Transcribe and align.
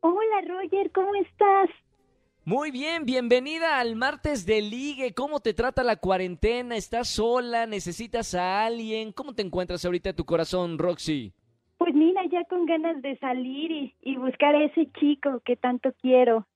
Hola 0.00 0.40
Roger, 0.46 0.90
¿cómo 0.92 1.14
estás? 1.16 1.70
Muy 2.44 2.70
bien, 2.70 3.04
bienvenida 3.04 3.80
al 3.80 3.96
martes 3.96 4.46
de 4.46 4.62
ligue. 4.62 5.12
¿Cómo 5.14 5.40
te 5.40 5.52
trata 5.52 5.82
la 5.82 5.96
cuarentena? 5.96 6.76
¿Estás 6.76 7.08
sola? 7.08 7.66
¿Necesitas 7.66 8.34
a 8.34 8.64
alguien? 8.64 9.10
¿Cómo 9.10 9.34
te 9.34 9.42
encuentras 9.42 9.84
ahorita 9.84 10.12
tu 10.12 10.24
corazón, 10.24 10.78
Roxy? 10.78 11.32
Pues 11.78 11.94
mira, 11.94 12.22
ya 12.30 12.44
con 12.44 12.66
ganas 12.66 13.02
de 13.02 13.18
salir 13.18 13.70
y, 13.70 13.94
y 14.00 14.16
buscar 14.16 14.54
a 14.54 14.64
ese 14.64 14.88
chico 14.98 15.40
que 15.44 15.56
tanto 15.56 15.90
quiero. 16.00 16.46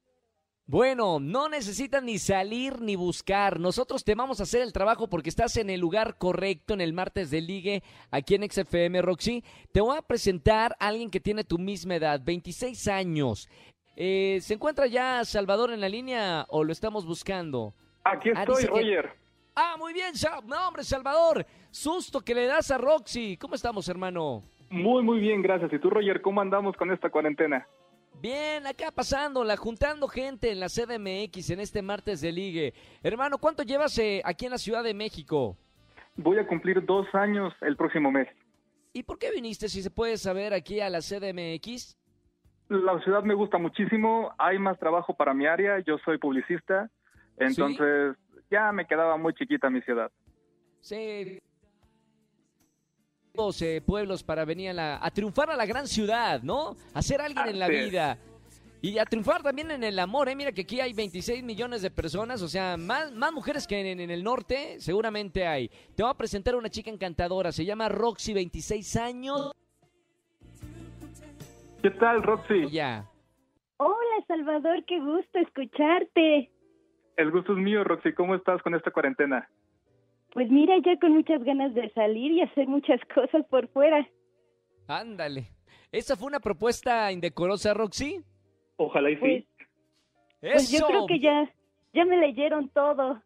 Bueno, 0.67 1.19
no 1.19 1.49
necesitas 1.49 2.01
ni 2.03 2.19
salir 2.19 2.81
ni 2.81 2.95
buscar. 2.95 3.59
Nosotros 3.59 4.05
te 4.05 4.15
vamos 4.15 4.39
a 4.39 4.45
hacer 4.45 4.63
el 4.63 4.73
trabajo 4.73 5.09
porque 5.09 5.29
estás 5.29 5.57
en 5.57 5.69
el 5.69 5.81
lugar 5.81 6.17
correcto 6.17 6.75
en 6.75 6.81
el 6.81 6.93
martes 6.93 7.31
de 7.31 7.41
ligue 7.41 7.83
aquí 8.13 8.37
en 8.37 8.49
XFM, 8.49 9.03
Roxy. 9.03 9.43
Te 9.73 9.81
voy 9.81 9.97
a 9.99 10.03
presentar 10.03 10.77
a 10.79 10.87
alguien 10.89 11.11
que 11.11 11.19
tiene 11.19 11.43
tu 11.43 11.59
misma 11.59 11.97
edad, 11.97 12.21
26 12.25 12.87
años. 12.87 13.49
Eh, 13.97 14.39
¿Se 14.43 14.55
encuentra 14.55 14.87
ya 14.87 15.25
Salvador 15.25 15.73
en 15.73 15.81
la 15.81 15.89
línea 15.89 16.47
o 16.49 16.63
lo 16.63 16.71
estamos 16.73 17.05
buscando? 17.05 17.75
Aquí 18.05 18.31
Ah, 18.35 18.43
estoy, 18.45 18.63
que- 18.63 18.69
Roger. 18.71 19.11
Ah, 19.57 19.75
muy 19.77 19.93
bien, 19.93 20.15
no, 20.47 20.69
hombre, 20.69 20.85
Salvador. 20.85 21.45
Susto 21.73 22.21
que 22.21 22.35
le 22.35 22.47
das 22.47 22.71
a 22.71 22.79
Roxy. 22.79 23.37
¿Cómo 23.37 23.57
estamos, 23.57 23.89
hermano? 23.89 24.45
Muy, 24.71 25.03
muy 25.03 25.19
bien, 25.19 25.43
gracias. 25.43 25.73
¿Y 25.73 25.79
tú, 25.81 25.91
Roger, 25.91 26.23
cómo 26.23 26.41
andamos 26.41 26.77
con 26.77 26.93
esta 26.93 27.11
cuarentena? 27.11 27.67
Bien, 28.21 28.67
acá 28.67 28.93
pasándola, 28.93 29.57
juntando 29.57 30.07
gente 30.07 30.53
en 30.53 30.61
la 30.61 30.69
CDMX 30.69 31.51
en 31.51 31.61
este 31.61 31.83
martes 31.83 32.21
de 32.21 32.31
ligue. 32.31 32.75
Hermano, 33.03 33.39
¿cuánto 33.39 33.65
llevas 33.65 33.99
eh, 33.99 34.23
aquí 34.25 34.45
en 34.45 34.53
la 34.53 34.59
Ciudad 34.59 34.85
de 34.85 34.95
México? 34.95 35.57
Voy 36.17 36.39
a 36.39 36.47
cumplir 36.47 36.85
dos 36.85 37.07
años 37.15 37.53
el 37.63 37.77
próximo 37.77 38.13
mes. 38.13 38.29
¿Y 38.93 39.03
por 39.03 39.19
qué 39.19 39.31
viniste, 39.33 39.69
si 39.69 39.83
se 39.83 39.91
puede 39.91 40.17
saber, 40.17 40.53
aquí 40.53 40.81
a 40.81 40.89
la 40.89 41.01
CDMX? 41.01 41.97
La 42.69 43.01
ciudad 43.03 43.25
me 43.25 43.35
gusta 43.35 43.59
muchísimo, 43.59 44.33
hay 44.39 44.59
más 44.59 44.79
trabajo 44.79 45.15
para 45.15 45.35
mi 45.35 45.47
área, 45.47 45.81
yo 45.81 45.99
soy 46.05 46.19
publicista, 46.19 46.89
entonces 47.37 48.17
ya 48.51 48.71
me 48.71 48.87
quedaba 48.87 49.17
muy 49.17 49.35
chiquita 49.35 49.71
mi 49.71 49.81
ciudad. 49.83 50.13
Sí. 50.81 51.41
Eh, 53.63 53.81
pueblos 53.85 54.23
para 54.23 54.45
venir 54.45 54.71
a, 54.71 54.73
la- 54.75 54.99
a 55.03 55.11
triunfar 55.11 55.51
a 55.51 55.57
la 55.57 55.65
gran 55.67 55.87
ciudad, 55.87 56.43
¿no? 56.43 56.77
A 56.95 57.01
ser 57.03 57.21
alguien 57.23 57.49
en 57.49 57.59
la 57.59 57.67
es. 57.69 57.85
vida. 57.91 58.19
Y 58.83 58.99
a 58.99 59.05
triunfar 59.05 59.43
también 59.43 59.71
en 59.71 59.83
el 59.85 59.99
amor, 59.99 60.29
¿eh? 60.29 60.35
Mira 60.37 60.53
que 60.53 60.63
aquí 60.63 60.81
hay 60.81 60.93
26 60.95 61.43
millones 61.43 61.83
de 61.83 61.91
personas, 61.91 62.41
o 62.43 62.49
sea, 62.49 62.77
más, 62.79 63.13
más 63.13 63.33
mujeres 63.33 63.67
que 63.67 63.79
en, 63.93 64.01
en 64.01 64.11
el 64.11 64.23
norte, 64.23 64.77
seguramente 64.81 65.47
hay. 65.47 65.69
Te 65.95 66.03
voy 66.03 66.11
a 66.11 66.15
presentar 66.15 66.55
a 66.55 66.59
una 66.59 66.71
chica 66.71 66.91
encantadora, 66.91 67.53
se 67.53 67.65
llama 67.65 67.89
Roxy, 67.89 68.33
26 68.33 68.97
años. 68.97 69.53
¿Qué 71.83 71.91
tal, 71.91 72.23
Roxy? 72.23 72.69
Ya. 72.71 73.07
Hola 73.79 74.25
Salvador, 74.29 74.85
qué 74.87 74.99
gusto 75.01 75.39
escucharte. 75.39 76.51
El 77.17 77.31
gusto 77.31 77.53
es 77.53 77.59
mío, 77.59 77.85
Roxy. 77.85 78.13
¿Cómo 78.13 78.35
estás 78.35 78.63
con 78.63 78.75
esta 78.75 78.91
cuarentena? 78.91 79.49
Pues 80.33 80.49
mira, 80.51 80.75
ya 80.85 80.99
con 81.01 81.13
muchas 81.13 81.43
ganas 81.43 81.75
de 81.75 81.91
salir 81.93 82.33
y 82.33 82.43
hacer 82.43 82.67
muchas 82.69 83.01
cosas 83.15 83.45
por 83.51 83.69
fuera. 83.69 84.07
Ándale. 84.87 85.49
¿Esa 85.93 86.17
fue 86.17 86.29
una 86.29 86.41
propuesta 86.41 87.11
indecorosa, 87.13 87.75
Roxy? 87.75 88.21
Ojalá 88.77 89.11
y 89.11 89.17
sí. 89.17 89.21
Pues, 90.41 90.53
pues 90.53 90.71
yo 90.71 90.87
creo 90.87 91.07
que 91.07 91.19
ya, 91.21 91.53
ya 91.93 92.05
me 92.05 92.17
leyeron 92.17 92.69
todo. 92.71 93.21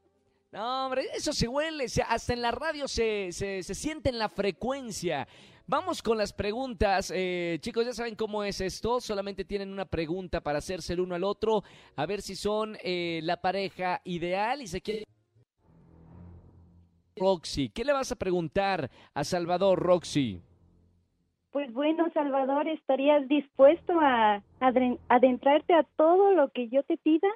No, 0.50 0.87
hombre, 0.87 1.03
eso 1.15 1.32
se 1.32 1.48
huele, 1.48 1.88
se- 1.88 2.03
hasta 2.03 2.32
en 2.32 2.41
la 2.42 2.53
radio 2.53 2.87
se, 2.88 3.32
se, 3.32 3.62
se 3.62 3.75
siente 3.75 4.09
en 4.09 4.19
la 4.19 4.28
frecuencia. 4.28 5.26
Vamos 5.66 6.03
con 6.03 6.16
las 6.19 6.32
preguntas. 6.32 7.12
Eh, 7.15 7.59
chicos, 7.60 7.84
ya 7.86 7.92
saben 7.92 8.15
cómo 8.15 8.44
es 8.44 8.60
esto. 8.60 9.00
Solamente 9.00 9.44
tienen 9.44 9.72
una 9.72 9.84
pregunta 9.84 10.41
para 10.41 10.59
hacerse 10.59 10.92
el 10.92 11.00
uno 11.00 11.15
al 11.15 11.25
otro, 11.25 11.62
a 11.97 12.06
ver 12.06 12.21
si 12.22 12.34
son 12.36 12.76
eh, 12.82 13.21
la 13.22 13.41
pareja 13.41 14.00
ideal 14.04 14.62
y 14.62 14.66
se 14.66 14.81
quieren... 14.81 15.04
Roxy, 17.17 17.69
¿qué 17.69 17.85
le 17.85 17.93
vas 17.93 18.11
a 18.13 18.17
preguntar 18.17 18.91
a 19.15 19.25
Salvador, 19.25 19.79
Roxy? 19.79 20.43
Pues 21.53 21.73
bueno, 21.73 22.11
Salvador, 22.13 22.67
¿estarías 22.67 23.29
dispuesto 23.29 23.93
a 24.01 24.43
adentrarte 25.09 25.75
a 25.75 25.85
todo 25.97 26.33
lo 26.33 26.49
que 26.49 26.69
yo 26.69 26.83
te 26.83 26.97
pida? 26.97 27.29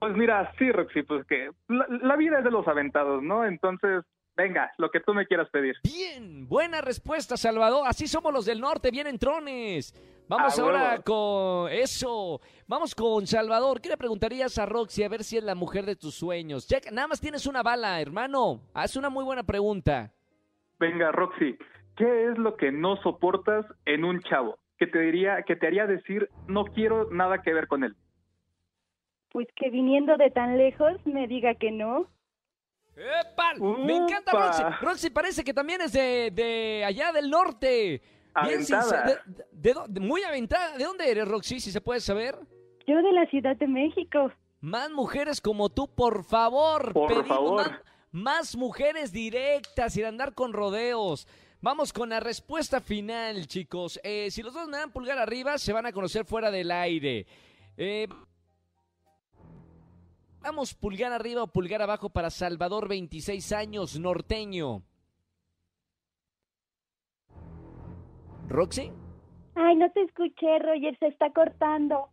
Pues 0.00 0.16
mira, 0.16 0.52
sí, 0.58 0.72
Roxy, 0.72 1.02
pues 1.02 1.24
que 1.26 1.50
la, 1.68 1.86
la 1.88 2.16
vida 2.16 2.38
es 2.38 2.44
de 2.44 2.50
los 2.50 2.66
aventados, 2.66 3.22
¿no? 3.22 3.44
Entonces, 3.44 4.04
venga, 4.38 4.72
lo 4.78 4.90
que 4.90 5.00
tú 5.00 5.12
me 5.12 5.26
quieras 5.26 5.50
pedir. 5.50 5.74
Bien, 5.82 6.48
buena 6.48 6.80
respuesta, 6.80 7.36
Salvador. 7.36 7.82
Así 7.86 8.06
somos 8.06 8.32
los 8.32 8.46
del 8.46 8.60
norte, 8.60 8.90
vienen 8.90 9.18
trones. 9.18 9.92
Vamos 10.28 10.58
Ah, 10.58 10.62
ahora 10.62 11.02
con 11.02 11.70
eso. 11.72 12.40
Vamos 12.66 12.94
con 12.94 13.26
Salvador. 13.26 13.80
¿Qué 13.80 13.88
le 13.88 13.96
preguntarías 13.96 14.58
a 14.58 14.66
Roxy 14.66 15.02
a 15.02 15.08
ver 15.08 15.24
si 15.24 15.36
es 15.38 15.44
la 15.44 15.54
mujer 15.54 15.84
de 15.86 15.96
tus 15.96 16.14
sueños? 16.14 16.68
Ya 16.68 16.80
que 16.80 16.90
nada 16.90 17.08
más 17.08 17.20
tienes 17.20 17.46
una 17.46 17.62
bala, 17.62 18.00
hermano. 18.00 18.60
Haz 18.74 18.96
una 18.96 19.10
muy 19.10 19.24
buena 19.24 19.42
pregunta. 19.42 20.12
Venga, 20.78 21.10
Roxy, 21.12 21.56
¿qué 21.96 22.28
es 22.30 22.38
lo 22.38 22.56
que 22.56 22.70
no 22.70 22.96
soportas 23.02 23.66
en 23.86 24.04
un 24.04 24.20
chavo? 24.22 24.58
Que 24.78 24.86
te 24.86 24.98
diría, 25.00 25.42
que 25.46 25.56
te 25.56 25.66
haría 25.66 25.86
decir, 25.86 26.28
no 26.46 26.64
quiero 26.66 27.10
nada 27.10 27.42
que 27.42 27.52
ver 27.52 27.66
con 27.66 27.82
él. 27.82 27.96
Pues 29.30 29.48
que 29.56 29.70
viniendo 29.70 30.16
de 30.16 30.30
tan 30.30 30.56
lejos 30.56 30.94
me 31.04 31.26
diga 31.26 31.54
que 31.54 31.70
no. 31.72 32.06
¡Epa! 32.98 33.54
Me 33.54 33.96
encanta. 33.96 34.32
Roxy. 34.32 34.62
Roxy 34.80 35.10
parece 35.10 35.44
que 35.44 35.54
también 35.54 35.80
es 35.80 35.92
de, 35.92 36.30
de 36.32 36.84
allá 36.84 37.12
del 37.12 37.30
norte. 37.30 38.02
Bien 38.44 38.64
sincera- 38.64 39.04
de- 39.26 39.44
de 39.52 39.74
dó- 39.74 39.86
de- 39.88 40.00
muy 40.00 40.22
aventada. 40.22 40.76
¿De 40.76 40.84
dónde 40.84 41.10
eres, 41.10 41.26
Roxy, 41.26 41.60
si 41.60 41.70
se 41.70 41.80
puede 41.80 42.00
saber? 42.00 42.36
Yo 42.86 42.96
de 42.96 43.12
la 43.12 43.26
Ciudad 43.26 43.56
de 43.56 43.66
México. 43.66 44.32
Más 44.60 44.90
mujeres 44.90 45.40
como 45.40 45.68
tú, 45.68 45.86
por 45.88 46.24
favor. 46.24 46.92
Por 46.92 47.08
Pedimos 47.08 47.28
favor. 47.28 47.56
Más, 47.70 47.80
más 48.10 48.56
mujeres 48.56 49.12
directas 49.12 49.92
sin 49.92 50.04
andar 50.04 50.34
con 50.34 50.52
rodeos. 50.52 51.26
Vamos 51.60 51.92
con 51.92 52.08
la 52.10 52.20
respuesta 52.20 52.80
final, 52.80 53.46
chicos. 53.48 53.98
Eh, 54.04 54.30
si 54.30 54.42
los 54.42 54.54
dos 54.54 54.68
me 54.68 54.76
dan 54.78 54.92
pulgar 54.92 55.18
arriba, 55.18 55.58
se 55.58 55.72
van 55.72 55.86
a 55.86 55.92
conocer 55.92 56.24
fuera 56.24 56.50
del 56.52 56.70
aire. 56.70 57.26
Eh, 57.76 58.08
vamos 60.48 60.72
pulgar 60.72 61.12
arriba 61.12 61.42
o 61.42 61.46
pulgar 61.46 61.82
abajo 61.82 62.08
para 62.08 62.30
Salvador, 62.30 62.88
26 62.88 63.52
años, 63.52 64.00
norteño. 64.00 64.82
¿Roxy? 68.48 68.90
Ay, 69.54 69.76
no 69.76 69.90
te 69.92 70.00
escuché, 70.04 70.58
Roger, 70.60 70.96
se 70.98 71.08
está 71.08 71.30
cortando. 71.34 72.08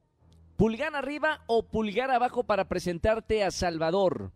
¿Pulgar 0.58 0.94
arriba 0.96 1.46
o 1.48 1.64
pulgar 1.64 2.12
abajo 2.12 2.44
para 2.44 2.68
presentarte 2.68 3.42
a 3.42 3.52
Salvador? 3.52 4.34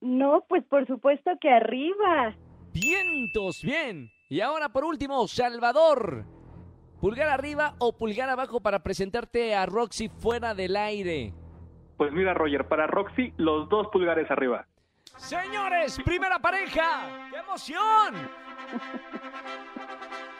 No, 0.00 0.46
pues 0.48 0.64
por 0.64 0.86
supuesto 0.86 1.30
que 1.38 1.50
arriba. 1.50 2.34
Vientos, 2.72 3.62
bien. 3.62 4.10
Y 4.30 4.40
ahora 4.40 4.70
por 4.70 4.84
último, 4.84 5.28
Salvador. 5.28 6.24
¿Pulgar 6.98 7.28
arriba 7.28 7.74
o 7.78 7.92
pulgar 7.92 8.30
abajo 8.30 8.60
para 8.60 8.82
presentarte 8.82 9.54
a 9.54 9.66
Roxy 9.66 10.08
fuera 10.08 10.54
del 10.54 10.76
aire? 10.76 11.34
Pues 11.98 12.12
mira, 12.12 12.32
Roger, 12.32 12.66
para 12.68 12.86
Roxy, 12.86 13.34
los 13.38 13.68
dos 13.68 13.88
pulgares 13.88 14.30
arriba. 14.30 14.64
Señores, 15.16 15.98
primera 16.04 16.38
pareja. 16.38 17.28
¡Qué 17.30 17.38
emoción! 17.38 18.14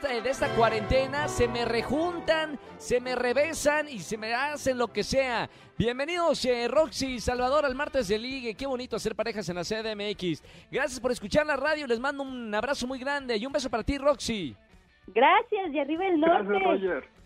De 0.23 0.31
esta 0.31 0.49
cuarentena 0.55 1.27
se 1.27 1.49
me 1.49 1.65
rejuntan, 1.65 2.57
se 2.77 3.01
me 3.01 3.17
rebesan 3.17 3.89
y 3.89 3.99
se 3.99 4.17
me 4.17 4.33
hacen 4.33 4.79
lo 4.79 4.87
que 4.87 5.03
sea. 5.03 5.51
Bienvenidos, 5.77 6.45
eh, 6.45 6.69
Roxy 6.69 7.15
y 7.15 7.21
Salvador, 7.21 7.67
al 7.67 7.75
martes 7.75 8.07
de 8.07 8.19
Ligue. 8.19 8.55
Qué 8.55 8.67
bonito 8.67 8.95
hacer 8.95 9.17
parejas 9.17 9.49
en 9.49 9.57
la 9.57 9.65
CDMX. 9.65 10.45
Gracias 10.71 11.01
por 11.01 11.11
escuchar 11.11 11.45
la 11.45 11.57
radio. 11.57 11.89
Les 11.89 11.99
mando 11.99 12.23
un 12.23 12.55
abrazo 12.55 12.87
muy 12.87 13.01
grande 13.01 13.37
y 13.37 13.45
un 13.45 13.53
beso 13.53 13.69
para 13.69 13.83
ti, 13.83 13.99
Roxy. 13.99 14.55
Gracias, 15.09 15.73
y 15.73 15.79
arriba 15.81 16.07
el 16.07 16.21
norte. 16.21 16.45
Gracias, 16.49 16.63
Roger. 16.63 17.18